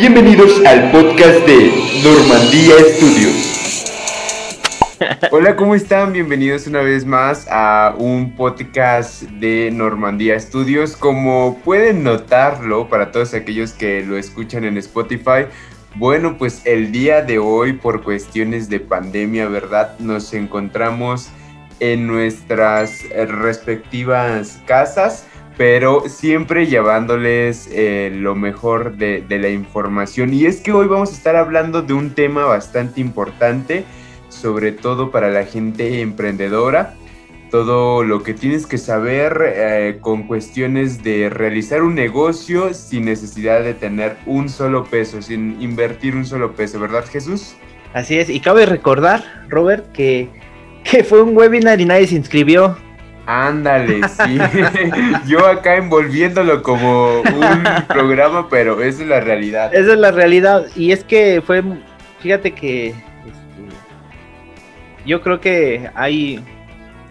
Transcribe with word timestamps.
Bienvenidos 0.00 0.64
al 0.64 0.90
podcast 0.92 1.46
de 1.46 1.70
Normandía 2.02 2.72
Studios. 2.88 3.84
Hola, 5.30 5.56
¿cómo 5.56 5.74
están? 5.74 6.14
Bienvenidos 6.14 6.66
una 6.66 6.80
vez 6.80 7.04
más 7.04 7.46
a 7.50 7.94
un 7.98 8.34
podcast 8.34 9.24
de 9.24 9.70
Normandía 9.70 10.40
Studios. 10.40 10.96
Como 10.96 11.58
pueden 11.66 12.02
notarlo, 12.02 12.88
para 12.88 13.12
todos 13.12 13.34
aquellos 13.34 13.72
que 13.74 14.02
lo 14.02 14.16
escuchan 14.16 14.64
en 14.64 14.78
Spotify, 14.78 15.44
bueno, 15.96 16.38
pues 16.38 16.62
el 16.64 16.92
día 16.92 17.20
de 17.20 17.38
hoy, 17.38 17.74
por 17.74 18.02
cuestiones 18.02 18.70
de 18.70 18.80
pandemia, 18.80 19.48
¿verdad? 19.48 19.98
Nos 19.98 20.32
encontramos 20.32 21.28
en 21.78 22.06
nuestras 22.06 23.04
respectivas 23.10 24.62
casas 24.64 25.26
pero 25.60 26.08
siempre 26.08 26.68
llevándoles 26.68 27.68
eh, 27.70 28.10
lo 28.14 28.34
mejor 28.34 28.96
de, 28.96 29.22
la 29.28 29.50
información. 29.50 30.32
Y 30.32 30.46
es 30.46 30.62
que 30.62 30.72
hoy 30.72 30.86
vamos 30.86 31.10
a 31.10 31.12
estar 31.12 31.36
hablando 31.36 31.82
de 31.82 31.92
un 31.92 32.14
tema 32.14 32.46
bastante 32.46 33.02
importante, 33.02 33.84
sobre 34.30 34.72
todo 34.72 35.10
para 35.10 35.28
la 35.28 35.44
gente 35.44 36.00
emprendedora. 36.00 36.94
Todo 37.50 38.04
lo 38.04 38.22
que 38.22 38.32
tienes 38.32 38.66
que 38.66 38.78
saber 38.78 39.52
eh, 39.54 39.98
con 40.00 40.22
cuestiones 40.22 41.02
de 41.02 41.28
realizar 41.28 41.82
un 41.82 41.94
negocio 41.94 42.72
sin 42.72 43.04
necesidad 43.04 43.62
de 43.62 43.74
tener 43.74 44.16
un 44.24 44.48
solo 44.48 44.84
peso, 44.84 45.20
sin 45.20 45.60
invertir 45.60 46.16
un 46.16 46.24
solo 46.24 46.52
peso, 46.52 46.80
¿verdad 46.80 47.04
Jesús? 47.04 47.54
Así 47.92 48.18
es, 48.18 48.30
y 48.30 48.40
cabe 48.40 48.64
recordar, 48.64 49.44
Robert, 49.50 49.92
que, 49.92 50.30
que 50.84 51.04
fue 51.04 51.20
un 51.20 51.36
webinar 51.36 51.82
y 51.82 51.84
nadie 51.84 52.06
se 52.06 52.14
inscribió. 52.14 52.78
Ándale, 53.26 54.00
sí. 54.08 54.38
Yo 55.26 55.46
acá 55.46 55.76
envolviéndolo 55.76 56.62
como 56.62 57.20
un 57.20 57.64
programa, 57.88 58.48
pero 58.48 58.80
esa 58.82 59.02
es 59.02 59.08
la 59.08 59.20
realidad. 59.20 59.74
Esa 59.74 59.92
es 59.92 59.98
la 59.98 60.10
realidad. 60.10 60.66
Y 60.74 60.92
es 60.92 61.04
que 61.04 61.42
fue, 61.44 61.62
fíjate 62.20 62.52
que 62.52 62.88
este, 62.88 62.96
yo 65.04 65.22
creo 65.22 65.40
que 65.40 65.90
hay, 65.94 66.44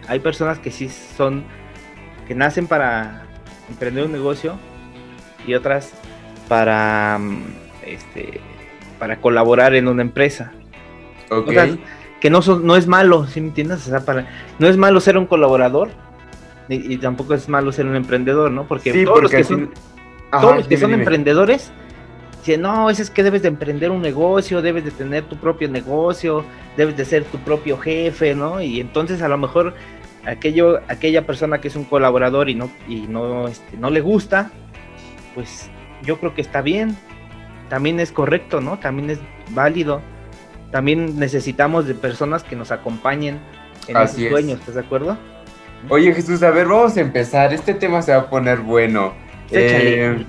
hay 0.08 0.18
personas 0.18 0.58
que 0.58 0.70
sí 0.70 0.88
son, 0.88 1.44
que 2.28 2.34
nacen 2.34 2.66
para 2.66 3.22
emprender 3.68 4.04
un 4.04 4.12
negocio 4.12 4.58
y 5.46 5.54
otras 5.54 5.92
para, 6.48 7.18
este, 7.86 8.40
para 8.98 9.16
colaborar 9.16 9.74
en 9.74 9.88
una 9.88 10.02
empresa. 10.02 10.52
Ok. 11.30 11.52
Que 12.20 12.30
no, 12.30 12.42
son, 12.42 12.66
no 12.66 12.76
es 12.76 12.86
malo, 12.86 13.26
¿sí 13.26 13.40
me 13.40 13.48
entiendes? 13.48 13.86
O 13.86 13.90
sea, 13.90 14.00
para, 14.00 14.28
no 14.58 14.68
es 14.68 14.76
malo 14.76 15.00
ser 15.00 15.16
un 15.16 15.26
colaborador, 15.26 15.90
y, 16.68 16.98
tampoco 16.98 17.34
es 17.34 17.48
malo 17.48 17.72
ser 17.72 17.86
un 17.86 17.96
emprendedor, 17.96 18.50
¿no? 18.50 18.64
Porque 18.64 19.04
todos 19.04 19.22
los 19.22 19.30
que 19.30 19.42
son, 19.42 19.70
todos 20.30 20.56
los 20.56 20.68
que 20.68 20.76
son 20.76 20.94
emprendedores 20.94 21.72
dicen, 22.38 22.62
no, 22.62 22.88
es 22.90 23.10
que 23.10 23.22
debes 23.22 23.42
de 23.42 23.48
emprender 23.48 23.90
un 23.90 24.02
negocio, 24.02 24.62
debes 24.62 24.84
de 24.84 24.92
tener 24.92 25.24
tu 25.24 25.36
propio 25.36 25.68
negocio, 25.68 26.44
debes 26.76 26.96
de 26.96 27.04
ser 27.04 27.24
tu 27.24 27.38
propio 27.38 27.76
jefe, 27.76 28.34
¿no? 28.34 28.62
Y 28.62 28.80
entonces 28.80 29.20
a 29.22 29.28
lo 29.28 29.36
mejor 29.36 29.74
aquello, 30.24 30.80
aquella 30.88 31.26
persona 31.26 31.60
que 31.60 31.68
es 31.68 31.76
un 31.76 31.84
colaborador 31.84 32.48
y 32.48 32.54
no, 32.54 32.70
y 32.88 33.00
no, 33.02 33.48
este, 33.48 33.76
no 33.76 33.90
le 33.90 34.00
gusta, 34.00 34.50
pues 35.34 35.70
yo 36.02 36.18
creo 36.18 36.34
que 36.34 36.40
está 36.40 36.62
bien, 36.62 36.96
también 37.68 38.00
es 38.00 38.12
correcto, 38.12 38.60
¿no? 38.60 38.78
También 38.78 39.10
es 39.10 39.18
válido. 39.50 40.00
También 40.70 41.18
necesitamos 41.18 41.86
de 41.86 41.94
personas 41.94 42.44
que 42.44 42.56
nos 42.56 42.70
acompañen 42.70 43.40
en 43.88 43.96
Así 43.96 44.26
esos 44.26 44.32
sueños, 44.32 44.60
¿estás 44.60 44.76
de 44.76 44.80
acuerdo? 44.82 45.18
Oye 45.88 46.12
Jesús, 46.14 46.42
a 46.42 46.50
ver, 46.50 46.68
vamos 46.68 46.96
a 46.96 47.00
empezar. 47.00 47.52
Este 47.52 47.74
tema 47.74 48.02
se 48.02 48.12
va 48.12 48.18
a 48.18 48.30
poner 48.30 48.58
bueno. 48.58 49.14
Eh, 49.50 50.24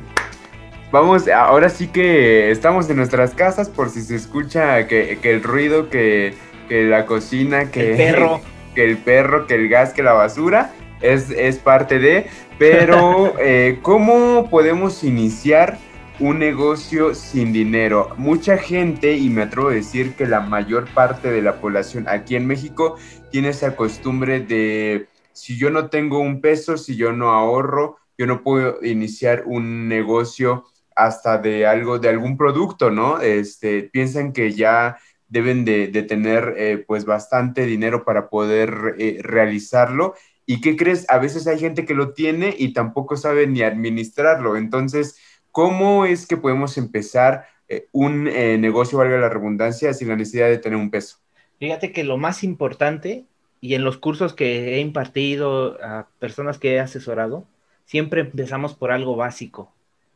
vamos, 0.91 1.27
ahora 1.27 1.69
sí 1.69 1.87
que 1.87 2.49
estamos 2.49 2.89
en 2.89 2.95
nuestras 2.95 3.33
casas 3.35 3.69
por 3.69 3.89
si 3.89 4.01
se 4.01 4.15
escucha 4.15 4.87
que, 4.87 5.19
el 5.21 5.43
ruido, 5.43 5.89
que, 5.89 6.33
la 6.69 7.05
cocina, 7.05 7.69
que 7.69 7.91
el 7.91 7.97
perro. 7.97 8.41
Que 8.71 8.85
el 8.85 8.95
perro, 8.99 9.47
que 9.47 9.55
el 9.55 9.67
gas, 9.67 9.91
que 9.91 10.01
la 10.01 10.13
basura, 10.13 10.71
es, 11.01 11.29
es 11.29 11.57
parte 11.57 11.99
de. 11.99 12.27
Pero, 12.57 13.33
eh, 13.41 13.79
¿cómo 13.81 14.49
podemos 14.49 15.03
iniciar 15.03 15.77
un 16.21 16.37
negocio 16.37 17.15
sin 17.15 17.51
dinero? 17.51 18.13
Mucha 18.15 18.57
gente, 18.57 19.17
y 19.17 19.29
me 19.29 19.41
atrevo 19.41 19.69
a 19.69 19.73
decir 19.73 20.13
que 20.13 20.27
la 20.27 20.39
mayor 20.39 20.87
parte 20.93 21.31
de 21.31 21.41
la 21.41 21.59
población 21.59 22.07
aquí 22.07 22.35
en 22.35 22.45
México 22.45 22.95
tiene 23.31 23.49
esa 23.49 23.75
costumbre 23.75 24.39
de 24.39 25.07
si 25.33 25.57
yo 25.57 25.71
no 25.71 25.89
tengo 25.89 26.19
un 26.19 26.39
peso, 26.39 26.77
si 26.77 26.95
yo 26.95 27.11
no 27.11 27.31
ahorro, 27.31 27.97
yo 28.17 28.27
no 28.27 28.43
puedo 28.43 28.83
iniciar 28.83 29.43
un 29.47 29.87
negocio 29.87 30.65
hasta 30.95 31.39
de 31.39 31.65
algo, 31.65 31.97
de 31.97 32.09
algún 32.09 32.37
producto, 32.37 32.91
¿no? 32.91 33.19
Este, 33.19 33.83
piensan 33.83 34.31
que 34.31 34.51
ya 34.51 34.99
deben 35.27 35.65
de, 35.65 35.87
tener 36.03 36.53
eh, 36.57 36.83
pues 36.85 37.05
bastante 37.05 37.65
dinero 37.65 38.03
para 38.03 38.29
poder 38.29 38.95
eh, 38.99 39.19
realizarlo. 39.23 40.13
¿Y 40.45 40.61
qué 40.61 40.75
crees? 40.75 41.09
A 41.09 41.17
veces 41.17 41.47
hay 41.47 41.57
gente 41.57 41.85
que 41.85 41.95
lo 41.95 42.13
tiene 42.13 42.53
y 42.55 42.73
tampoco 42.73 43.17
sabe 43.17 43.47
ni 43.47 43.63
administrarlo. 43.63 44.57
Entonces, 44.57 45.17
¿cómo 45.51 46.05
es 46.05 46.25
que 46.27 46.37
podemos 46.37 46.77
empezar 46.77 47.45
eh, 47.67 47.87
un 47.91 48.25
negocio, 48.25 48.97
valga 48.97 49.17
la 49.17 49.29
redundancia, 49.29 49.93
sin 49.93 50.09
la 50.09 50.15
necesidad 50.15 50.47
de 50.47 50.57
tener 50.57 50.77
un 50.77 50.91
peso? 50.91 51.17
Fíjate 51.59 51.91
que 51.91 52.03
lo 52.03 52.17
más 52.17 52.43
importante 52.43 53.25
y 53.61 53.75
en 53.75 53.83
los 53.83 53.97
cursos 53.97 54.33
que 54.33 54.75
he 54.75 54.79
impartido 54.79 55.77
a 55.83 56.07
personas 56.17 56.57
que 56.57 56.73
he 56.73 56.79
asesorado, 56.79 57.45
siempre 57.85 58.21
empezamos 58.21 58.73
por 58.73 58.91
algo 58.91 59.15
básico, 59.15 59.71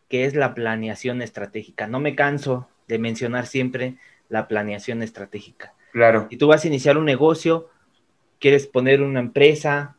que 0.09 0.25
es 0.25 0.33
la 0.33 0.55
planeación 0.55 1.21
estratégica. 1.21 1.87
No 1.87 1.99
me 1.99 2.15
canso 2.15 2.67
de 2.87 2.97
mencionar 2.97 3.45
siempre 3.45 3.97
la 4.29 4.47
planeación 4.47 5.03
estratégica. 5.03 5.73
Claro. 5.91 6.27
Si 6.31 6.37
tú 6.37 6.47
vas 6.47 6.63
a 6.63 6.67
iniciar 6.67 6.97
un 6.97 7.05
negocio, 7.05 7.69
quieres 8.39 8.65
poner 8.65 9.03
una 9.03 9.19
empresa 9.19 9.95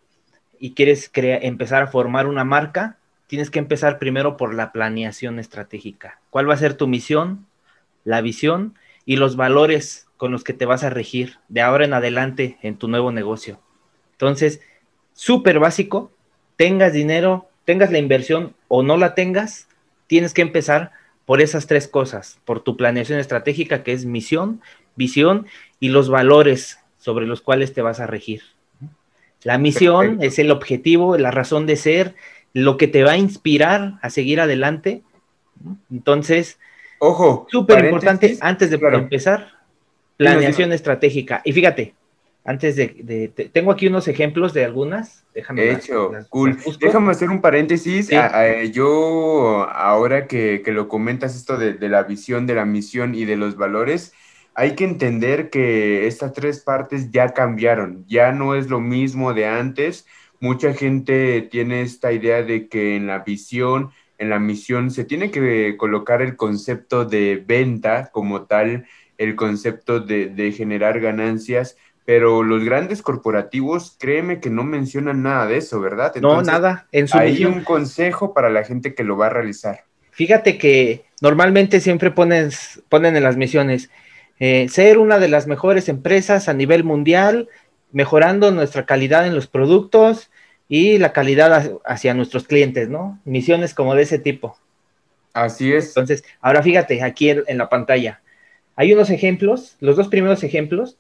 y 0.58 0.74
quieres 0.74 1.10
empezar 1.14 1.84
a 1.84 1.86
formar 1.86 2.26
una 2.26 2.44
marca, 2.44 2.98
tienes 3.26 3.50
que 3.50 3.58
empezar 3.58 3.98
primero 3.98 4.36
por 4.36 4.54
la 4.54 4.72
planeación 4.72 5.38
estratégica. 5.38 6.20
¿Cuál 6.30 6.48
va 6.48 6.54
a 6.54 6.58
ser 6.58 6.74
tu 6.74 6.86
misión, 6.86 7.46
la 8.04 8.20
visión 8.20 8.74
y 9.04 9.16
los 9.16 9.36
valores 9.36 10.06
con 10.16 10.32
los 10.32 10.44
que 10.44 10.52
te 10.52 10.66
vas 10.66 10.84
a 10.84 10.90
regir 10.90 11.38
de 11.48 11.60
ahora 11.60 11.84
en 11.84 11.94
adelante 11.94 12.58
en 12.62 12.76
tu 12.76 12.88
nuevo 12.88 13.12
negocio. 13.12 13.60
Entonces, 14.12 14.60
súper 15.12 15.58
básico, 15.58 16.10
tengas 16.56 16.92
dinero, 16.92 17.48
tengas 17.64 17.92
la 17.92 17.98
inversión 17.98 18.54
o 18.68 18.82
no 18.82 18.96
la 18.96 19.14
tengas, 19.14 19.68
tienes 20.06 20.32
que 20.32 20.42
empezar 20.42 20.92
por 21.26 21.40
esas 21.40 21.66
tres 21.66 21.88
cosas, 21.88 22.38
por 22.44 22.60
tu 22.60 22.76
planeación 22.76 23.18
estratégica 23.18 23.82
que 23.82 23.92
es 23.92 24.04
misión, 24.04 24.62
visión 24.94 25.46
y 25.80 25.88
los 25.88 26.08
valores 26.08 26.78
sobre 26.98 27.26
los 27.26 27.40
cuales 27.40 27.74
te 27.74 27.82
vas 27.82 28.00
a 28.00 28.06
regir. 28.06 28.42
La 29.42 29.58
misión 29.58 30.18
es 30.22 30.38
el 30.38 30.50
objetivo, 30.50 31.18
la 31.18 31.30
razón 31.30 31.66
de 31.66 31.76
ser, 31.76 32.14
lo 32.56 32.78
que 32.78 32.88
te 32.88 33.04
va 33.04 33.12
a 33.12 33.16
inspirar 33.18 33.98
a 34.00 34.08
seguir 34.08 34.40
adelante. 34.40 35.02
Entonces, 35.90 36.58
ojo, 36.98 37.46
súper 37.50 37.84
importante 37.84 38.38
antes 38.40 38.70
de 38.70 38.76
empezar, 38.76 39.52
Planeación 40.16 40.72
estratégica. 40.72 41.42
Y 41.44 41.52
fíjate, 41.52 41.94
antes 42.46 42.76
de, 42.76 43.30
tengo 43.52 43.72
aquí 43.72 43.88
unos 43.88 44.08
ejemplos 44.08 44.54
de 44.54 44.64
algunas. 44.64 45.26
Déjame. 45.34 45.70
hecho, 45.70 46.12
cool. 46.30 46.56
Déjame 46.80 47.10
hacer 47.10 47.28
un 47.28 47.42
paréntesis. 47.42 48.08
yo, 48.72 49.68
ahora 49.70 50.26
que, 50.26 50.62
lo 50.68 50.88
comentas 50.88 51.36
esto 51.36 51.58
de, 51.58 51.74
de, 51.74 51.88
la 51.90 52.04
visión, 52.04 52.46
de 52.46 52.54
la 52.54 52.64
misión 52.64 53.14
y 53.14 53.26
de 53.26 53.36
los 53.36 53.58
valores, 53.58 54.14
hay 54.54 54.74
que 54.74 54.84
entender 54.84 55.50
que 55.50 56.06
estas 56.06 56.32
tres 56.32 56.60
partes 56.60 57.10
ya 57.10 57.34
cambiaron. 57.34 58.06
Ya 58.08 58.32
no 58.32 58.54
es 58.54 58.70
lo 58.70 58.80
mismo 58.80 59.34
de 59.34 59.44
antes. 59.44 60.06
Mucha 60.40 60.74
gente 60.74 61.42
tiene 61.42 61.82
esta 61.82 62.12
idea 62.12 62.42
de 62.42 62.68
que 62.68 62.96
en 62.96 63.06
la 63.06 63.20
visión, 63.20 63.90
en 64.18 64.30
la 64.30 64.38
misión, 64.38 64.90
se 64.90 65.04
tiene 65.04 65.30
que 65.30 65.76
colocar 65.76 66.22
el 66.22 66.36
concepto 66.36 67.04
de 67.04 67.42
venta 67.46 68.10
como 68.12 68.42
tal 68.42 68.86
el 69.18 69.36
concepto 69.36 70.00
de, 70.00 70.52
generar 70.56 71.00
ganancias, 71.00 71.76
pero 72.04 72.42
los 72.42 72.64
grandes 72.64 73.02
corporativos, 73.02 73.96
créeme 73.98 74.40
que 74.40 74.50
no 74.50 74.62
mencionan 74.62 75.22
nada 75.22 75.46
de 75.46 75.58
eso, 75.58 75.80
¿verdad? 75.80 76.14
no, 76.16 76.42
nada. 76.42 76.86
En 76.92 77.08
su 77.08 77.18
hay 77.18 77.44
un 77.44 77.64
consejo 77.64 78.32
para 78.32 78.50
la 78.50 78.64
gente 78.64 78.94
que 78.94 79.04
lo 79.04 79.16
va 79.16 79.26
a 79.26 79.30
realizar. 79.30 79.84
Fíjate 80.12 80.56
que 80.56 81.04
normalmente 81.20 81.80
siempre 81.80 82.10
pones, 82.10 82.82
ponen 82.88 83.16
en 83.16 83.22
las 83.22 83.36
misiones 83.36 83.90
eh, 84.38 84.68
ser 84.68 84.98
una 84.98 85.18
de 85.18 85.28
las 85.28 85.46
mejores 85.46 85.88
empresas 85.88 86.48
a 86.48 86.54
nivel 86.54 86.84
mundial, 86.84 87.48
mejorando 87.96 88.50
nuestra 88.50 88.84
calidad 88.84 89.26
en 89.26 89.34
los 89.34 89.46
productos 89.46 90.28
y 90.68 90.98
la 90.98 91.14
calidad 91.14 91.72
hacia 91.86 92.12
nuestros 92.12 92.46
clientes, 92.46 92.90
¿no? 92.90 93.18
Misiones 93.24 93.72
como 93.72 93.94
de 93.94 94.02
ese 94.02 94.18
tipo. 94.18 94.58
Así 95.32 95.72
es. 95.72 95.88
Entonces, 95.88 96.22
ahora 96.42 96.62
fíjate 96.62 97.02
aquí 97.02 97.30
en 97.30 97.56
la 97.56 97.70
pantalla. 97.70 98.20
Hay 98.74 98.92
unos 98.92 99.08
ejemplos, 99.08 99.78
los 99.80 99.96
dos 99.96 100.08
primeros 100.08 100.44
ejemplos, 100.44 100.98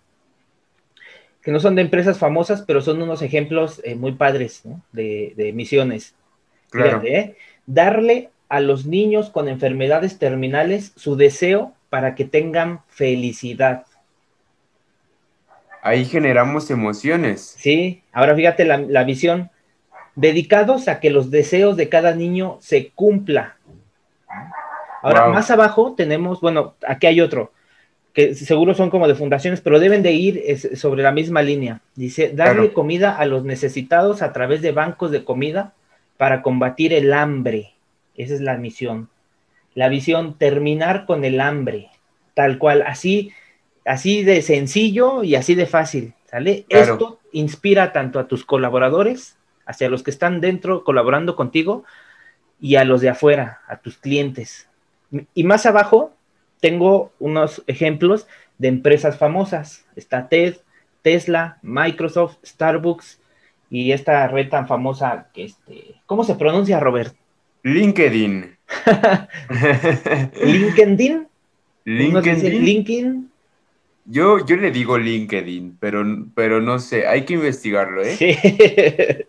que 1.42 1.52
no 1.52 1.60
son 1.60 1.74
de 1.74 1.82
empresas 1.82 2.16
famosas, 2.16 2.62
pero 2.62 2.80
son 2.80 3.02
unos 3.02 3.20
ejemplos 3.20 3.82
eh, 3.84 3.94
muy 3.94 4.12
padres 4.12 4.62
de, 4.92 5.52
misiones. 5.54 6.14
Claro. 6.70 7.02
¿eh? 7.04 7.36
darle 7.66 8.30
a 8.48 8.60
los 8.60 8.86
niños 8.86 9.28
con 9.28 9.50
enfermedades 9.50 10.18
terminales 10.18 10.92
su 10.96 11.14
deseo 11.14 11.74
para 11.90 12.14
que 12.14 12.24
tengan 12.24 12.80
felicidad. 12.88 13.84
Ahí 15.86 16.04
generamos 16.04 16.70
emociones. 16.70 17.54
Sí, 17.58 18.02
ahora 18.12 18.34
fíjate 18.34 18.64
la, 18.64 18.78
la 18.78 19.04
visión. 19.04 19.50
Dedicados 20.16 20.88
a 20.88 20.98
que 20.98 21.10
los 21.10 21.30
deseos 21.30 21.76
de 21.76 21.88
cada 21.88 22.14
niño 22.14 22.58
se 22.60 22.88
cumpla. 22.94 23.56
Ahora, 25.02 25.24
Wow. 25.26 25.34
más 25.34 25.50
abajo 25.50 25.94
tenemos, 25.96 26.40
bueno, 26.40 26.74
aquí 26.88 27.06
hay 27.06 27.20
otro, 27.20 27.52
que 28.12 28.34
seguro 28.34 28.74
son 28.74 28.90
como 28.90 29.06
de 29.06 29.14
fundaciones, 29.14 29.60
pero 29.60 29.78
deben 29.78 30.02
de 30.02 30.12
ir 30.12 30.42
es, 30.46 30.68
sobre 30.74 31.02
la 31.02 31.12
misma 31.12 31.42
línea. 31.42 31.80
Dice, 31.94 32.32
darle 32.34 32.62
Claro. 32.62 32.72
comida 32.74 33.14
a 33.16 33.26
los 33.26 33.44
necesitados 33.44 34.22
a 34.22 34.32
través 34.32 34.62
de 34.62 34.72
bancos 34.72 35.10
de 35.10 35.22
comida 35.22 35.74
para 36.16 36.42
combatir 36.42 36.92
el 36.94 37.12
hambre. 37.12 37.74
Esa 38.16 38.34
es 38.34 38.40
la 38.40 38.56
misión. 38.56 39.08
La 39.74 39.88
visión, 39.88 40.38
terminar 40.38 41.04
con 41.04 41.24
el 41.26 41.40
hambre, 41.40 41.90
tal 42.34 42.56
cual, 42.58 42.82
así, 42.86 43.32
así 43.86 44.24
de 44.24 44.42
sencillo 44.42 45.24
y 45.24 45.36
así 45.36 45.54
de 45.54 45.66
fácil, 45.66 46.14
¿sale? 46.30 46.66
Claro. 46.68 46.92
Esto 46.94 47.20
inspira 47.32 47.92
tanto 47.92 48.18
a 48.18 48.28
tus 48.28 48.44
colaboradores, 48.44 49.36
hacia 49.64 49.88
los 49.88 50.02
que 50.02 50.10
están 50.10 50.40
dentro 50.40 50.84
colaborando 50.84 51.36
contigo, 51.36 51.84
y 52.60 52.76
a 52.76 52.84
los 52.84 53.00
de 53.00 53.10
afuera, 53.10 53.60
a 53.68 53.76
tus 53.78 53.98
clientes. 53.98 54.68
Y 55.34 55.44
más 55.44 55.66
abajo 55.66 56.12
tengo 56.60 57.12
unos 57.18 57.62
ejemplos 57.66 58.26
de 58.58 58.68
empresas 58.68 59.18
famosas. 59.18 59.84
Está 59.94 60.28
TED, 60.28 60.56
Tesla, 61.02 61.58
Microsoft, 61.62 62.38
Starbucks 62.44 63.20
y 63.70 63.92
esta 63.92 64.26
red 64.28 64.48
tan 64.48 64.66
famosa 64.66 65.28
que 65.34 65.44
este, 65.44 65.96
¿cómo 66.06 66.24
se 66.24 66.34
pronuncia, 66.34 66.80
Robert? 66.80 67.14
LinkedIn. 67.62 68.56
LinkedIn. 70.44 71.28
LinkedIn. 71.84 72.64
LinkedIn. 72.64 73.25
Yo, 74.08 74.44
yo 74.46 74.56
le 74.56 74.70
digo 74.70 74.98
LinkedIn, 74.98 75.78
pero, 75.80 76.04
pero 76.34 76.60
no 76.60 76.78
sé, 76.78 77.06
hay 77.06 77.24
que 77.24 77.34
investigarlo, 77.34 78.02
¿eh? 78.02 78.16
Sí. 78.16 78.36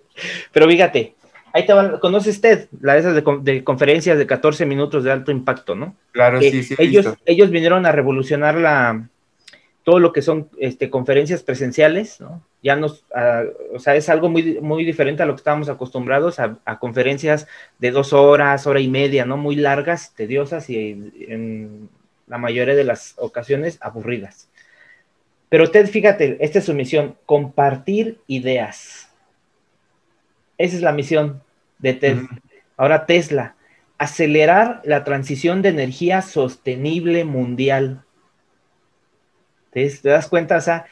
Pero 0.51 0.67
fíjate, 0.67 1.15
ahí 1.53 1.65
te 1.65 1.73
va, 1.73 1.99
conoces 1.99 2.41
TED, 2.41 2.67
la 2.81 2.93
de 2.93 2.99
esas 2.99 3.15
de, 3.15 3.23
de 3.41 3.63
conferencias 3.63 4.17
de 4.17 4.25
14 4.25 4.65
minutos 4.65 5.03
de 5.03 5.11
alto 5.11 5.31
impacto, 5.31 5.75
¿no? 5.75 5.95
Claro, 6.11 6.41
sí, 6.41 6.63
sí. 6.63 6.75
ellos, 6.77 7.05
visto. 7.05 7.21
ellos 7.25 7.51
vinieron 7.51 7.85
a 7.85 7.91
revolucionar 7.91 8.55
la, 8.55 9.07
todo 9.83 9.99
lo 9.99 10.11
que 10.11 10.21
son 10.21 10.49
este, 10.59 10.89
conferencias 10.89 11.43
presenciales, 11.43 12.19
¿no? 12.19 12.43
Ya 12.61 12.75
nos, 12.75 13.05
ah, 13.15 13.43
o 13.73 13.79
sea, 13.79 13.95
es 13.95 14.09
algo 14.09 14.29
muy, 14.29 14.59
muy 14.59 14.83
diferente 14.83 15.23
a 15.23 15.25
lo 15.25 15.33
que 15.33 15.39
estábamos 15.39 15.69
acostumbrados 15.69 16.39
a, 16.39 16.57
a 16.65 16.79
conferencias 16.79 17.47
de 17.79 17.91
dos 17.91 18.13
horas, 18.13 18.67
hora 18.67 18.79
y 18.79 18.89
media, 18.89 19.25
¿no? 19.25 19.37
Muy 19.37 19.55
largas, 19.55 20.13
tediosas 20.15 20.69
y 20.69 20.89
en 21.27 21.89
la 22.27 22.37
mayoría 22.37 22.75
de 22.75 22.83
las 22.83 23.13
ocasiones 23.17 23.77
aburridas. 23.81 24.49
Pero 25.49 25.71
Ted, 25.71 25.87
fíjate, 25.87 26.37
esta 26.41 26.59
es 26.59 26.65
su 26.65 26.73
misión, 26.73 27.15
compartir 27.25 28.19
ideas. 28.27 29.09
Esa 30.57 30.75
es 30.75 30.81
la 30.81 30.91
misión 30.91 31.41
de 31.79 31.93
TED. 31.93 32.17
Ujú. 32.17 32.35
Ahora 32.75 33.05
Tesla, 33.05 33.55
acelerar 33.97 34.81
la 34.83 35.03
transición 35.03 35.61
de 35.61 35.69
energía 35.69 36.21
sostenible 36.21 37.23
mundial. 37.23 38.03
¿Te, 39.71 39.89
te 39.89 40.09
das 40.09 40.27
cuenta? 40.27 40.57
O 40.57 40.61
sea, 40.61 40.85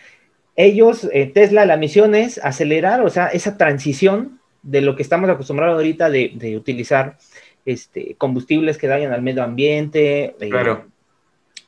ellos, 0.55 1.09
eh, 1.11 1.25
Tesla, 1.27 1.65
la 1.65 1.77
misión 1.77 2.15
es 2.15 2.39
acelerar, 2.43 3.01
o 3.01 3.09
sea, 3.09 3.27
esa 3.27 3.57
transición 3.57 4.39
de 4.63 4.81
lo 4.81 4.95
que 4.95 5.03
estamos 5.03 5.29
acostumbrados 5.29 5.75
ahorita 5.75 6.09
de, 6.09 6.31
de 6.35 6.57
utilizar 6.57 7.17
este, 7.65 8.15
combustibles 8.15 8.77
que 8.77 8.87
dañan 8.87 9.11
al 9.11 9.21
medio 9.21 9.43
ambiente, 9.43 10.35
eh, 10.39 10.49
Claro. 10.49 10.87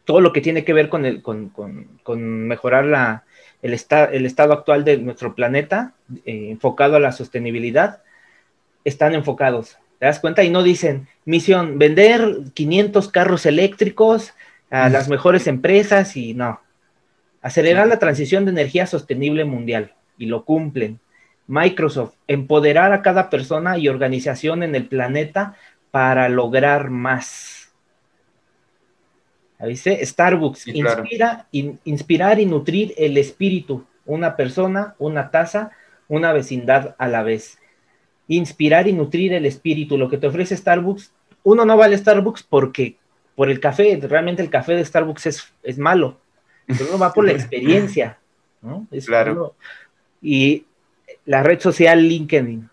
Todo 0.07 0.21
lo 0.21 0.31
que 0.31 0.39
tiene 0.41 0.63
que 0.63 0.71
ver 0.73 0.87
con, 0.87 1.05
el, 1.05 1.21
con, 1.21 1.49
con- 1.49 1.99
con 2.01 2.47
mejorar 2.47 2.85
la, 2.85 3.25
el, 3.61 3.73
esta- 3.73 4.05
el 4.05 4.25
estado 4.25 4.53
actual 4.53 4.85
de 4.85 4.97
nuestro 4.97 5.35
planeta, 5.35 5.93
eh, 6.25 6.47
enfocado 6.49 6.95
a 6.95 6.99
la 7.01 7.11
sostenibilidad, 7.11 8.01
están 8.85 9.13
enfocados. 9.15 9.77
¿Te 9.99 10.05
das 10.05 10.21
cuenta? 10.21 10.45
Y 10.45 10.49
no 10.49 10.63
dicen, 10.63 11.07
misión, 11.25 11.77
vender 11.77 12.21
500 12.53 13.09
carros 13.09 13.45
eléctricos 13.45 14.33
a 14.71 14.87
Mm. 14.87 14.93
las 14.93 15.09
mejores 15.09 15.45
empresas 15.45 16.15
y 16.15 16.33
no. 16.33 16.61
Acelerar 17.41 17.83
Sí. 17.85 17.89
la 17.89 17.99
transición 17.99 18.45
de 18.45 18.51
energía 18.51 18.87
sostenible 18.87 19.43
mundial 19.43 19.91
y 20.17 20.27
lo 20.27 20.45
cumplen. 20.45 20.99
Microsoft, 21.47 22.13
empoderar 22.27 22.93
a 22.93 23.01
cada 23.01 23.29
persona 23.29 23.77
y 23.77 23.89
organización 23.89 24.63
en 24.63 24.73
el 24.73 24.85
planeta 24.87 25.55
para 25.91 26.29
lograr 26.29 26.89
más. 26.89 27.56
Ahí 29.59 29.69
Dice 29.69 30.05
Starbucks, 30.05 30.59
Sí, 30.59 30.73
claro. 30.81 31.01
inspira, 31.01 31.47
in- 31.51 31.79
inspirar 31.85 32.39
y 32.39 32.45
nutrir 32.45 32.93
el 32.97 33.17
espíritu, 33.17 33.85
una 34.05 34.35
persona, 34.35 34.95
una 34.99 35.31
taza, 35.31 35.71
una 36.07 36.31
vecindad 36.33 36.95
a 36.97 37.07
la 37.07 37.23
vez. 37.23 37.57
Inspirar 38.27 38.87
y 38.87 38.93
nutrir 38.93 39.33
el 39.33 39.45
espíritu, 39.45 39.97
lo 39.97 40.09
que 40.09 40.17
te 40.17 40.27
ofrece 40.27 40.55
Starbucks, 40.55 41.11
uno 41.43 41.65
no 41.65 41.77
va 41.77 41.85
al 41.85 41.97
Starbucks 41.97 42.43
porque 42.43 42.97
por 43.35 43.49
el 43.49 43.59
café, 43.59 43.99
realmente 44.01 44.41
el 44.41 44.49
café 44.49 44.73
de 44.75 44.83
Starbucks 44.85 45.25
es, 45.27 45.53
es 45.63 45.77
malo, 45.77 46.17
pero 46.67 46.85
uno 46.89 46.99
va 46.99 47.13
por 47.13 47.25
la 47.25 47.31
experiencia, 47.33 48.17
¿no? 48.61 48.87
Es 48.91 49.05
Claro. 49.05 49.31
uno- 49.31 49.53
y 50.21 50.65
la 51.25 51.43
red 51.43 51.59
social 51.59 52.01
LinkedIn, 52.07 52.69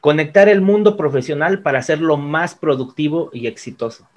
conectar 0.00 0.48
el 0.48 0.60
mundo 0.60 0.96
profesional 0.96 1.62
para 1.62 1.78
hacerlo 1.78 2.16
más 2.16 2.54
productivo 2.54 3.30
y 3.32 3.46
exitoso. 3.46 4.08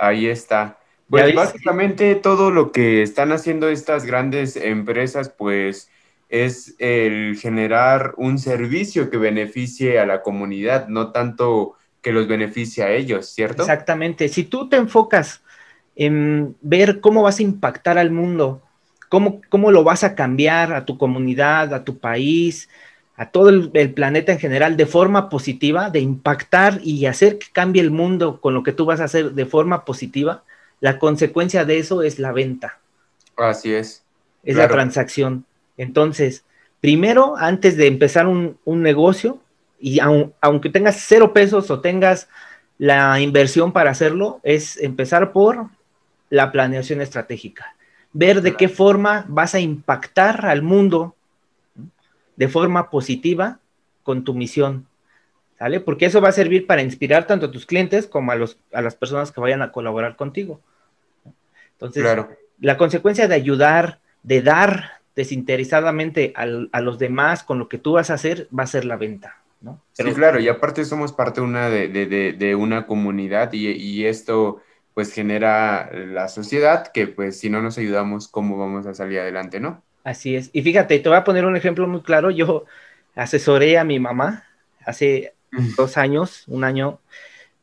Ahí 0.00 0.26
está. 0.26 0.78
Pues 1.10 1.34
básicamente 1.34 2.14
todo 2.14 2.50
lo 2.50 2.72
que 2.72 3.02
están 3.02 3.32
haciendo 3.32 3.68
estas 3.68 4.06
grandes 4.06 4.56
empresas, 4.56 5.28
pues 5.28 5.90
es 6.30 6.76
el 6.78 7.36
generar 7.36 8.14
un 8.16 8.38
servicio 8.38 9.10
que 9.10 9.18
beneficie 9.18 9.98
a 9.98 10.06
la 10.06 10.22
comunidad, 10.22 10.88
no 10.88 11.10
tanto 11.10 11.74
que 12.00 12.12
los 12.12 12.28
beneficie 12.28 12.84
a 12.84 12.92
ellos, 12.92 13.26
¿cierto? 13.26 13.62
Exactamente. 13.62 14.28
Si 14.28 14.44
tú 14.44 14.68
te 14.68 14.76
enfocas 14.76 15.42
en 15.96 16.56
ver 16.62 17.00
cómo 17.00 17.22
vas 17.22 17.40
a 17.40 17.42
impactar 17.42 17.98
al 17.98 18.10
mundo, 18.10 18.62
cómo, 19.10 19.42
cómo 19.50 19.70
lo 19.72 19.84
vas 19.84 20.02
a 20.02 20.14
cambiar 20.14 20.72
a 20.72 20.86
tu 20.86 20.96
comunidad, 20.96 21.74
a 21.74 21.84
tu 21.84 21.98
país, 21.98 22.70
a 23.20 23.30
todo 23.30 23.50
el, 23.50 23.70
el 23.74 23.92
planeta 23.94 24.32
en 24.32 24.38
general 24.40 24.76
de 24.76 24.86
forma 24.86 25.28
positiva, 25.28 25.90
de 25.90 26.00
impactar 26.00 26.80
y 26.82 27.06
hacer 27.06 27.38
que 27.38 27.48
cambie 27.52 27.82
el 27.82 27.90
mundo 27.90 28.40
con 28.40 28.54
lo 28.54 28.62
que 28.64 28.72
tú 28.72 28.86
vas 28.86 29.00
a 29.00 29.04
hacer 29.04 29.32
de 29.32 29.46
forma 29.46 29.84
positiva, 29.84 30.44
la 30.80 30.98
consecuencia 30.98 31.64
de 31.64 31.78
eso 31.78 32.02
es 32.02 32.18
la 32.18 32.32
venta, 32.32 32.80
Así 33.36 33.74
es. 33.74 34.04
es 34.42 34.56
Claro. 34.56 34.68
la 34.68 34.70
transacción. 34.70 35.44
Entonces, 35.76 36.44
primero, 36.80 37.36
antes 37.36 37.76
de 37.76 37.86
empezar 37.86 38.26
un, 38.26 38.58
un 38.64 38.82
negocio, 38.82 39.38
y 39.78 39.98
aun- 40.00 40.34
aunque 40.40 40.70
tengas 40.70 40.96
cero 41.06 41.32
pesos 41.32 41.70
o 41.70 41.80
tengas 41.80 42.28
la 42.78 43.20
inversión 43.20 43.72
para 43.72 43.90
hacerlo, 43.90 44.40
es 44.42 44.76
empezar 44.78 45.32
por 45.32 45.68
la 46.30 46.52
planeación 46.52 47.00
estratégica. 47.00 47.74
Ver 48.12 48.42
de 48.42 48.56
qué 48.56 48.68
forma 48.68 49.24
vas 49.28 49.54
a 49.54 49.60
impactar 49.60 50.46
al 50.46 50.62
mundo. 50.62 51.14
De 52.36 52.48
forma 52.48 52.90
positiva 52.90 53.60
con 54.02 54.24
tu 54.24 54.34
misión. 54.34 54.86
¿Sale? 55.58 55.80
Porque 55.80 56.06
eso 56.06 56.20
va 56.20 56.30
a 56.30 56.32
servir 56.32 56.66
para 56.66 56.82
inspirar 56.82 57.26
tanto 57.26 57.46
a 57.46 57.50
tus 57.52 57.66
clientes 57.66 58.06
como 58.06 58.32
a, 58.32 58.36
los, 58.36 58.58
a 58.72 58.82
las 58.82 58.96
personas 58.96 59.32
que 59.32 59.40
vayan 59.40 59.62
a 59.62 59.72
colaborar 59.72 60.16
contigo. 60.16 60.60
Entonces, 61.72 62.04
Claro. 62.04 62.28
la 62.60 62.76
consecuencia 62.76 63.28
de 63.28 63.34
ayudar, 63.34 64.00
de 64.22 64.42
dar 64.42 65.00
desinteresadamente 65.16 66.32
al- 66.36 66.68
a 66.72 66.80
los 66.80 66.98
demás 66.98 67.42
con 67.42 67.58
lo 67.58 67.68
que 67.68 67.78
tú 67.78 67.92
vas 67.92 68.10
a 68.10 68.14
hacer, 68.14 68.48
va 68.56 68.64
a 68.64 68.66
ser 68.66 68.84
la 68.84 68.96
venta, 68.96 69.36
¿no? 69.60 69.80
Sí, 69.92 70.14
claro, 70.14 70.40
y 70.40 70.48
aparte 70.48 70.84
somos 70.84 71.12
parte 71.12 71.40
una 71.40 71.68
de, 71.68 71.88
de- 71.88 72.06
de- 72.06 72.32
de 72.32 72.54
una 72.54 72.86
comunidad 72.86 73.52
y, 73.52 73.68
y 73.68 74.06
esto 74.06 74.62
pues 74.94 75.12
genera 75.12 75.90
la 75.92 76.28
sociedad 76.28 76.86
que 76.92 77.06
pues 77.06 77.38
si 77.38 77.50
no 77.50 77.60
nos 77.60 77.76
ayudamos, 77.78 78.28
¿cómo 78.28 78.56
vamos 78.58 78.86
a 78.86 78.94
salir 78.94 79.18
adelante, 79.20 79.60
no? 79.60 79.84
Así 80.04 80.34
es. 80.36 80.50
Y 80.52 80.62
fíjate, 80.62 80.98
te 80.98 81.08
voy 81.08 81.18
a 81.18 81.24
poner 81.24 81.44
un 81.44 81.56
ejemplo 81.56 81.86
muy 81.86 82.02
claro. 82.02 82.30
Yo 82.30 82.64
asesoré 83.14 83.78
a 83.78 83.84
mi 83.84 83.98
mamá 84.00 84.44
hace 84.84 85.34
dos 85.76 85.96
años, 85.96 86.44
un 86.48 86.64
año. 86.64 87.00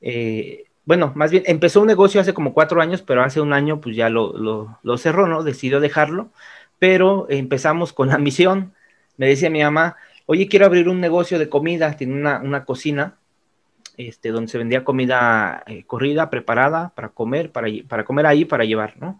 eh, 0.01 0.65
bueno, 0.85 1.13
más 1.15 1.31
bien 1.31 1.43
empezó 1.47 1.81
un 1.81 1.87
negocio 1.87 2.21
hace 2.21 2.33
como 2.33 2.53
cuatro 2.53 2.81
años, 2.81 3.01
pero 3.03 3.23
hace 3.23 3.41
un 3.41 3.53
año 3.53 3.81
pues 3.81 3.95
ya 3.95 4.09
lo, 4.09 4.33
lo- 4.37 4.79
lo 4.83 4.97
cerró, 4.97 5.27
¿no? 5.27 5.43
Decidió 5.43 5.79
dejarlo, 5.81 6.31
pero 6.79 7.27
empezamos 7.29 7.93
con 7.93 8.09
la 8.09 8.17
misión. 8.19 8.73
Me 9.17 9.27
decía 9.27 9.49
mi 9.51 9.63
mamá, 9.63 9.97
oye, 10.27 10.47
quiero 10.49 10.65
abrir 10.67 10.89
un 10.89 11.01
negocio 11.01 11.39
de 11.39 11.49
comida, 11.49 11.97
tiene 11.97 12.15
una, 12.15 12.39
una 12.41 12.65
cocina, 12.65 13.17
este, 13.97 14.29
donde 14.29 14.51
se 14.51 14.57
vendía 14.57 14.83
comida 14.83 15.63
eh, 15.67 15.83
corrida, 15.85 16.29
preparada 16.29 16.89
para 16.95 17.09
comer, 17.09 17.51
para, 17.51 17.67
para 17.87 18.05
comer 18.05 18.25
ahí, 18.27 18.45
para 18.45 18.65
llevar, 18.65 18.95
¿no? 18.99 19.19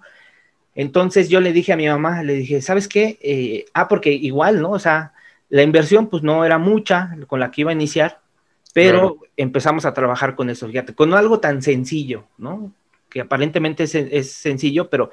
Entonces 0.78 1.28
yo 1.28 1.42
le 1.42 1.54
dije 1.54 1.74
a 1.74 1.76
mi 1.76 1.88
mamá, 1.88 2.22
le 2.22 2.36
dije, 2.36 2.62
¿sabes 2.62 2.88
qué? 2.88 3.18
Eh, 3.20 3.66
ah, 3.74 3.88
porque 3.88 4.14
igual, 4.14 4.62
¿no? 4.62 4.70
O 4.70 4.80
sea, 4.80 5.12
la 5.50 5.64
inversión 5.64 6.06
pues 6.08 6.22
no 6.22 6.46
era 6.46 6.60
mucha 6.60 7.18
con 7.26 7.40
la 7.40 7.50
que 7.50 7.62
iba 7.62 7.72
a 7.72 7.74
iniciar. 7.74 8.22
Pero 8.76 9.18
empezamos 9.38 9.86
a 9.86 9.94
trabajar 9.96 10.36
con 10.36 10.52
eso, 10.52 10.68
fíjate, 10.68 10.94
con 10.94 11.16
algo 11.16 11.40
tan 11.40 11.64
sencillo, 11.64 12.26
¿no? 12.38 12.72
Que 13.10 13.22
aparentemente 13.22 13.86
es, 13.86 14.32
sencillo, 14.32 14.88
pero 14.88 15.10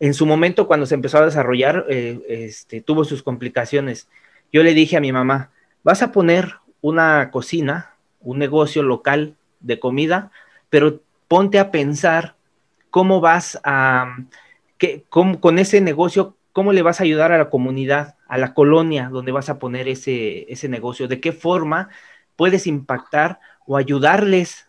en 0.00 0.12
su 0.12 0.26
momento 0.26 0.66
cuando 0.66 0.84
se 0.84 0.96
empezó 0.96 1.16
a 1.16 1.24
desarrollar, 1.24 1.86
eh, 1.88 2.20
este, 2.28 2.82
tuvo 2.82 3.04
sus 3.04 3.22
complicaciones. 3.22 4.08
Yo 4.52 4.62
le 4.62 4.74
dije 4.74 4.98
a 4.98 5.00
mi 5.00 5.12
mamá, 5.12 5.48
vas 5.82 6.02
a 6.02 6.12
poner 6.12 6.56
una 6.82 7.30
cocina, 7.30 7.94
un 8.20 8.38
negocio 8.38 8.82
local 8.82 9.34
de 9.60 9.78
comida, 9.78 10.30
pero 10.68 11.00
ponte 11.26 11.58
a 11.58 11.70
pensar 11.70 12.34
cómo 12.90 13.22
vas 13.22 13.58
a, 13.64 14.14
que, 14.78 15.04
con 15.08 15.58
ese 15.58 15.80
negocio, 15.80 16.36
cómo 16.52 16.72
le 16.72 16.82
vas 16.82 17.00
a 17.00 17.04
ayudar 17.04 17.32
a 17.32 17.38
la 17.38 17.50
comunidad, 17.50 18.16
a 18.28 18.38
la 18.38 18.54
colonia 18.54 19.10
donde 19.10 19.30
vas 19.30 19.50
a 19.50 19.58
poner 19.58 19.88
ese, 19.88 20.50
ese 20.50 20.68
negocio, 20.68 21.06
de 21.06 21.20
qué 21.20 21.32
forma 21.32 21.90
puedes 22.34 22.66
impactar 22.66 23.40
o 23.66 23.76
ayudarles 23.76 24.66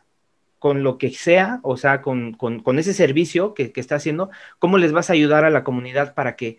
con 0.60 0.84
lo 0.84 0.98
que 0.98 1.12
sea, 1.12 1.60
o 1.64 1.78
sea, 1.78 2.02
con, 2.02 2.36
ese 2.78 2.94
servicio 2.94 3.54
que, 3.54 3.72
que, 3.72 3.80
está 3.80 3.96
haciendo, 3.96 4.30
cómo 4.60 4.78
les 4.78 4.92
vas 4.92 5.10
a 5.10 5.14
ayudar 5.14 5.46
a 5.46 5.50
la 5.50 5.64
comunidad 5.64 6.14
para 6.14 6.36
que, 6.36 6.58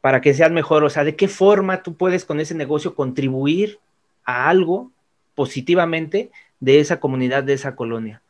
para 0.00 0.20
que 0.20 0.34
sean 0.34 0.54
mejor, 0.54 0.84
o 0.84 0.90
sea, 0.90 1.04
de 1.04 1.16
qué 1.16 1.28
forma 1.28 1.82
tú 1.82 1.96
puedes 1.96 2.24
con 2.24 2.38
ese 2.38 2.54
negocio 2.54 2.94
contribuir 2.94 3.80
a 4.24 4.48
algo 4.48 4.92
positivamente 5.34 6.30
de 6.60 6.80
esa 6.80 7.00
comunidad, 7.00 7.42
de 7.42 7.54
esa 7.54 7.74
colonia. 7.74 8.22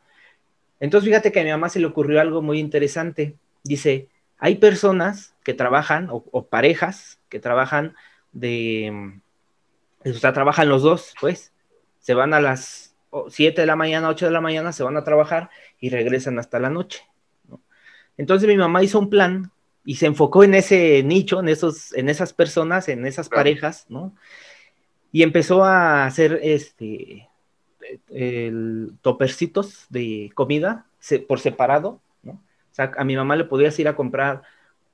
Entonces, 0.79 1.07
fíjate 1.07 1.31
que 1.31 1.41
a 1.41 1.43
mi 1.43 1.51
mamá 1.51 1.69
se 1.69 1.79
le 1.79 1.85
ocurrió 1.85 2.19
algo 2.19 2.41
muy 2.41 2.59
interesante. 2.59 3.35
Dice, 3.63 4.09
hay 4.37 4.55
personas 4.55 5.35
que 5.43 5.53
trabajan, 5.53 6.09
o, 6.11 6.47
parejas 6.47 7.19
que 7.29 7.39
trabajan 7.39 7.95
de, 8.31 9.21
o 10.05 10.13
sea, 10.13 10.33
trabajan 10.33 10.69
los 10.69 10.83
dos, 10.83 11.13
pues, 11.19 11.53
se 11.99 12.13
van 12.13 12.33
a 12.33 12.41
las 12.41 12.95
7 13.29 13.61
de 13.61 13.67
la 13.67 13.75
mañana, 13.75 14.09
8 14.09 14.25
de 14.25 14.31
la 14.31 14.41
mañana, 14.41 14.73
se 14.73 14.83
van 14.83 14.97
a 14.97 15.03
trabajar 15.03 15.49
y 15.79 15.89
regresan 15.89 16.39
hasta 16.39 16.59
la 16.59 16.69
noche. 16.69 17.03
Entonces 18.17 18.47
mi 18.47 18.57
mamá 18.57 18.83
hizo 18.83 18.99
un 18.99 19.09
plan 19.09 19.51
y 19.85 19.95
se 19.95 20.05
enfocó 20.05 20.43
en 20.43 20.53
ese 20.53 21.03
nicho, 21.03 21.39
en, 21.39 21.49
esos, 21.49 21.93
en 21.93 22.09
esas 22.09 22.33
personas, 22.33 22.89
en 22.89 23.05
esas 23.05 23.29
parejas, 23.29 23.85
¿no? 23.89 24.15
Y 25.11 25.23
empezó 25.23 25.63
a 25.63 26.05
hacer 26.05 26.39
este, 26.41 27.29
el, 28.09 28.93
topercitos 29.01 29.85
de 29.89 30.31
comida 30.33 30.87
por 31.27 31.39
separado. 31.39 32.01
O 32.73 32.75
sea, 32.75 32.91
a 32.97 33.03
mi 33.03 33.15
mamá 33.15 33.35
le 33.35 33.45
podías 33.45 33.77
ir 33.77 33.87
a 33.87 33.95
comprar 33.95 34.41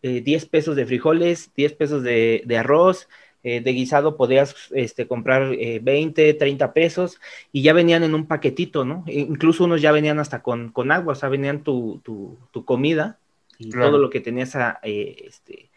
10 0.02 0.44
eh, 0.44 0.48
pesos 0.52 0.76
de 0.76 0.86
frijoles, 0.86 1.52
10 1.56 1.74
pesos 1.74 2.04
de, 2.04 2.44
de 2.46 2.58
arroz, 2.58 3.08
eh, 3.42 3.62
de 3.62 3.72
guisado 3.72 4.18
podías 4.18 4.54
este, 4.72 5.08
comprar 5.08 5.56
20, 5.56 6.30
eh, 6.30 6.34
30 6.34 6.74
pesos 6.74 7.22
y 7.54 7.62
ya 7.62 7.72
venían 7.72 8.04
en 8.04 8.14
un 8.14 8.26
paquetito, 8.26 8.84
¿no? 8.84 9.06
E 9.08 9.22
incluso 9.22 9.64
unos 9.64 9.82
ya 9.82 9.94
venían 9.94 10.20
hasta 10.20 10.42
con, 10.42 10.74
con 10.74 10.92
agua, 10.92 11.14
o 11.14 11.16
sea, 11.16 11.30
venían 11.30 11.64
tu, 11.64 12.02
tu, 12.04 12.66
comida 12.66 13.18
y 13.58 13.70
todo 13.70 13.98
lo 13.98 14.10
que 14.10 14.20
tenías 14.20 14.58
eh, 14.84 15.24
este, 15.26 15.70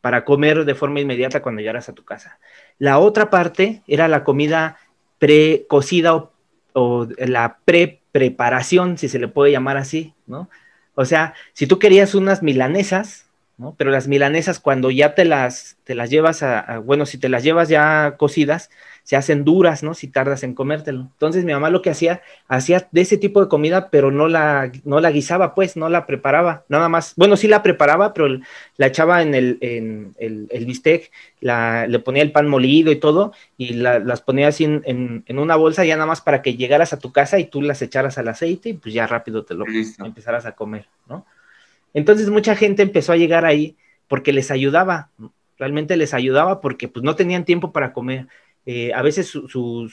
para 0.00 0.24
comer 0.24 0.64
de 0.64 0.74
forma 0.74 0.98
inmediata 0.98 1.40
cuando 1.40 1.60
llegaras 1.60 1.88
a 1.88 1.94
tu 1.94 2.04
casa. 2.04 2.40
La 2.80 2.98
otra 2.98 3.30
parte 3.30 3.82
era 3.86 4.08
la 4.08 4.24
comida 4.24 4.78
pre-cocida 5.20 6.16
o, 6.16 6.32
o 6.72 7.06
la 7.16 7.58
pre-preparación, 7.64 8.98
si 8.98 9.08
se 9.08 9.20
le 9.20 9.28
puede 9.28 9.52
llamar 9.52 9.76
así, 9.76 10.14
¿no? 10.26 10.50
O 10.94 11.04
sea, 11.04 11.34
si 11.52 11.66
tú 11.66 11.78
querías 11.78 12.14
unas 12.14 12.42
milanesas, 12.42 13.23
¿no? 13.56 13.74
Pero 13.78 13.90
las 13.90 14.08
milanesas 14.08 14.58
cuando 14.60 14.90
ya 14.90 15.14
te 15.14 15.24
las, 15.24 15.76
te 15.84 15.94
las 15.94 16.10
llevas 16.10 16.42
a, 16.42 16.78
bueno, 16.78 17.06
si 17.06 17.18
te 17.18 17.28
las 17.28 17.44
llevas 17.44 17.68
ya 17.68 18.16
cocidas, 18.16 18.70
se 19.04 19.16
hacen 19.16 19.44
duras, 19.44 19.82
¿no? 19.82 19.94
Si 19.94 20.08
tardas 20.08 20.42
en 20.42 20.54
comértelo. 20.54 21.00
Entonces 21.02 21.44
mi 21.44 21.52
mamá 21.52 21.68
lo 21.68 21.82
que 21.82 21.90
hacía, 21.90 22.22
hacía 22.48 22.88
de 22.90 23.02
ese 23.02 23.18
tipo 23.18 23.40
de 23.40 23.48
comida, 23.48 23.90
pero 23.90 24.10
no 24.10 24.28
la, 24.28 24.72
no 24.84 24.98
la 24.98 25.10
guisaba, 25.10 25.54
pues, 25.54 25.76
no 25.76 25.90
la 25.90 26.06
preparaba, 26.06 26.64
nada 26.68 26.88
más. 26.88 27.12
Bueno, 27.16 27.36
sí 27.36 27.46
la 27.46 27.62
preparaba, 27.62 28.14
pero 28.14 28.40
la 28.78 28.86
echaba 28.86 29.22
en 29.22 29.34
el, 29.34 29.58
en 29.60 30.14
el, 30.18 30.64
bistec, 30.64 31.12
la, 31.40 31.86
le 31.86 31.98
ponía 31.98 32.22
el 32.22 32.32
pan 32.32 32.48
molido 32.48 32.90
y 32.90 32.96
todo, 32.96 33.32
y 33.58 33.74
las 33.74 34.22
ponía 34.22 34.48
así 34.48 34.64
en, 34.64 34.82
en, 35.26 35.38
una 35.38 35.56
bolsa 35.56 35.84
ya 35.84 35.96
nada 35.96 36.06
más 36.06 36.22
para 36.22 36.40
que 36.40 36.56
llegaras 36.56 36.94
a 36.94 36.98
tu 36.98 37.12
casa 37.12 37.38
y 37.38 37.44
tú 37.44 37.60
las 37.60 37.82
echaras 37.82 38.16
al 38.16 38.28
aceite 38.28 38.70
y 38.70 38.74
pues 38.74 38.94
ya 38.94 39.06
rápido 39.06 39.44
te 39.44 39.54
lo 39.54 39.66
empezaras 39.98 40.46
a 40.46 40.52
comer, 40.52 40.86
¿no? 41.06 41.26
Entonces 41.94 42.28
mucha 42.28 42.56
gente 42.56 42.82
empezó 42.82 43.12
a 43.12 43.16
llegar 43.16 43.44
ahí 43.44 43.76
porque 44.08 44.32
les 44.32 44.50
ayudaba, 44.50 45.10
realmente 45.58 45.96
les 45.96 46.12
ayudaba 46.12 46.60
porque 46.60 46.88
pues 46.88 47.02
no 47.04 47.16
tenían 47.16 47.44
tiempo 47.44 47.72
para 47.72 47.92
comer. 47.92 48.26
Eh, 48.66 48.92
a 48.94 49.02
veces 49.02 49.28
sus 49.28 49.92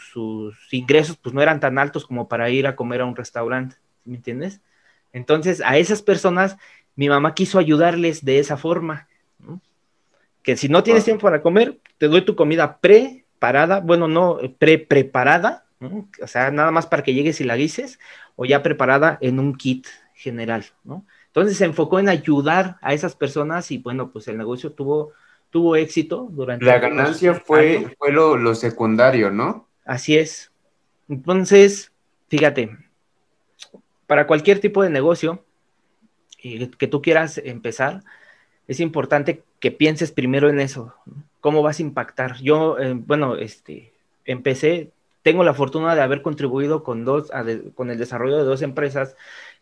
ingresos 0.72 1.18
pues 1.18 1.34
no 1.34 1.42
eran 1.42 1.60
tan 1.60 1.78
altos 1.78 2.06
como 2.06 2.28
para 2.28 2.50
ir 2.50 2.68
a 2.68 2.76
comer 2.76 3.02
a 3.02 3.06
un 3.06 3.16
restaurante, 3.16 3.76
¿me 4.04 4.16
entiendes? 4.16 4.62
Entonces 5.14 5.62
a 5.64 5.78
esas 5.78 6.02
personas 6.02 6.58
mi 6.96 7.10
mamá 7.10 7.34
quiso 7.34 7.60
ayudarles 7.60 8.26
de 8.26 8.40
esa 8.40 8.58
forma, 8.58 9.08
que 10.44 10.58
si 10.58 10.70
no 10.70 10.84
tienes 10.84 11.06
tiempo 11.06 11.24
para 11.24 11.42
comer, 11.42 11.80
te 11.98 12.08
doy 12.08 12.24
tu 12.24 12.36
comida 12.36 12.80
preparada, 12.80 13.80
bueno, 13.80 14.08
no 14.08 14.40
pre-preparada, 14.58 15.66
o 16.22 16.28
sea, 16.28 16.52
nada 16.52 16.72
más 16.72 16.86
para 16.88 17.04
que 17.04 17.14
llegues 17.14 17.42
y 17.42 17.44
la 17.44 17.56
guises, 17.56 18.00
o 18.36 18.46
ya 18.46 18.64
preparada 18.64 19.18
en 19.22 19.40
un 19.40 19.56
kit 19.56 19.88
general, 20.14 20.66
¿no? 20.84 21.06
Entonces 21.32 21.58
se 21.58 21.64
enfocó 21.64 21.98
en 21.98 22.10
ayudar 22.10 22.78
a 22.82 22.94
esas 22.94 23.16
personas 23.16 23.72
y 23.72 23.78
bueno, 23.78 24.12
pues 24.12 24.28
el 24.28 24.38
negocio 24.38 24.74
tuvo, 24.74 25.14
tuvo 25.50 25.78
éxito 25.78 26.28
durante... 26.30 26.66
La 26.66 26.78
ganancia 26.78 27.36
fue, 27.36 27.96
fue 27.98 28.12
lo, 28.12 28.54
secundario, 28.54 29.32
¿no? 29.32 29.66
Así 29.86 30.18
es. 30.18 30.52
Entonces, 31.08 31.94
fíjate, 32.28 32.78
para 34.08 34.28
cualquier 34.28 34.60
tipo 34.60 34.84
de 34.84 34.90
negocio 34.90 35.46
eh, 36.44 36.70
que 36.78 36.88
tú 36.88 37.02
quieras 37.02 37.38
empezar, 37.38 38.04
es 38.68 38.82
importante 38.82 39.44
que 39.62 39.72
pienses 39.72 40.12
primero 40.12 40.50
en 40.50 40.60
eso, 40.60 40.94
cómo 41.40 41.62
vas 41.62 41.80
a 41.80 41.84
impactar. 41.84 42.42
Yo, 42.42 42.78
eh, 42.78 42.94
bueno, 42.94 43.38
este, 43.38 43.94
empecé, 44.26 44.92
tengo 45.22 45.46
la 45.46 45.54
fortuna 45.54 45.96
de 45.96 46.02
haber 46.02 46.22
contribuido 46.22 46.84
con 46.84 47.06
dos, 47.06 47.32
con 47.76 47.90
el 47.90 47.98
desarrollo 47.98 48.38
de 48.38 48.44
dos 48.44 48.62
empresas 48.64 49.16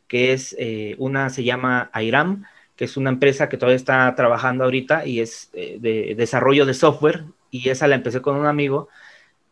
que 0.10 0.34
es 0.34 0.54
eh, 0.60 0.96
una, 0.98 1.30
se 1.30 1.46
llama 1.46 1.90
IRAM, 1.94 2.44
que 2.76 2.86
es 2.86 2.98
una 2.98 3.12
empresa 3.12 3.48
que 3.48 3.58
todavía 3.58 3.78
está 3.78 4.14
trabajando 4.16 4.66
ahorita 4.66 5.06
y 5.06 5.22
es 5.22 5.50
eh, 5.54 5.78
de 5.80 6.16
desarrollo 6.16 6.66
de 6.66 6.74
software, 6.74 7.24
y 7.52 7.70
esa 7.70 7.88
la 7.88 7.96
empecé 7.96 8.22
con 8.22 8.36
un 8.36 8.48
amigo 8.48 8.90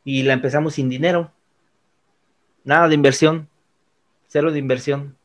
y 0.03 0.23
la 0.23 0.33
empezamos 0.33 0.73
sin 0.73 0.89
dinero, 0.89 1.31
nada 2.63 2.87
de 2.89 2.95
inversión, 2.95 3.47
cero 4.27 4.51
de 4.51 4.59
inversión, 4.59 5.15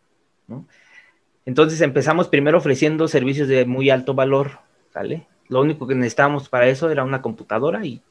Entonces 1.47 1.81
empezamos 1.81 2.29
primero 2.29 2.59
ofreciendo 2.59 3.09
servicios 3.09 3.49
de 3.49 3.65
muy 3.65 3.91
alto 3.91 4.15
valor, 4.15 4.61
¿sale? 4.93 5.27
Lo 5.49 5.61
único 5.61 5.87
que 5.87 5.95
necesitábamos 5.95 6.49
para 6.49 6.69
eso 6.69 6.91
era 6.91 7.05
una 7.05 7.23
computadora 7.23 7.85
y 7.85 8.03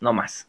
no 0.00 0.12
más. 0.12 0.48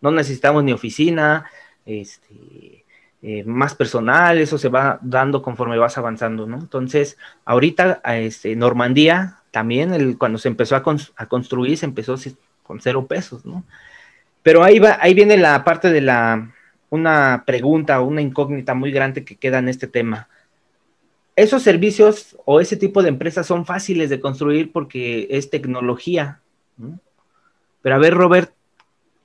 No 0.00 0.10
necesitamos 0.10 0.62
ni 0.62 0.72
oficina, 0.72 1.46
este, 1.86 2.83
eh, 3.26 3.42
más 3.44 3.74
personal, 3.74 4.36
eso 4.36 4.58
se 4.58 4.68
va 4.68 4.98
dando 5.00 5.40
conforme 5.40 5.78
vas 5.78 5.96
avanzando, 5.96 6.46
¿no? 6.46 6.58
Entonces, 6.58 7.16
ahorita, 7.46 8.02
este, 8.18 8.54
Normandía, 8.54 9.38
también, 9.50 9.94
el, 9.94 10.18
cuando 10.18 10.36
se 10.36 10.48
empezó 10.48 10.76
a, 10.76 10.82
construir, 10.82 11.78
se 11.78 11.86
empezó 11.86 12.16
con 12.62 12.82
cero 12.82 13.06
pesos, 13.06 13.46
¿no? 13.46 13.64
Pero 14.42 14.62
ahí, 14.62 14.78
va, 14.78 14.98
ahí 15.00 15.14
viene 15.14 15.38
la 15.38 15.64
parte 15.64 15.90
de 15.90 16.02
la, 16.02 16.52
una 16.90 17.44
pregunta 17.46 18.02
una 18.02 18.20
incógnita 18.20 18.74
muy 18.74 18.92
grande 18.92 19.24
que 19.24 19.36
queda 19.36 19.58
en 19.58 19.70
este 19.70 19.86
tema. 19.86 20.28
Esos 21.34 21.62
servicios 21.62 22.36
o 22.44 22.60
ese 22.60 22.76
tipo 22.76 23.02
de 23.02 23.08
empresas 23.08 23.46
son 23.46 23.64
fáciles 23.64 24.10
de 24.10 24.20
construir 24.20 24.70
porque 24.70 25.28
es 25.30 25.48
tecnología. 25.48 26.40
¿no? 26.76 27.00
Pero 27.80 27.94
a 27.94 27.98
ver, 27.98 28.12
Robert, 28.12 28.52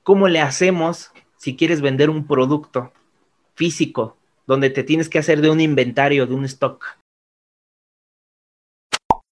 ¿cómo 0.04 0.26
le 0.26 0.40
hacemos 0.40 1.12
si 1.36 1.54
quieres 1.54 1.82
vender 1.82 2.08
un 2.08 2.26
producto? 2.26 2.94
Físico, 3.60 4.16
donde 4.46 4.70
te 4.70 4.84
tienes 4.84 5.10
que 5.10 5.18
hacer 5.18 5.42
de 5.42 5.50
un 5.50 5.60
inventario, 5.60 6.26
de 6.26 6.32
un 6.32 6.46
stock. 6.46 6.96